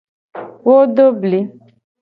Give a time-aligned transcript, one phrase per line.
[0.65, 1.39] Wo do bli.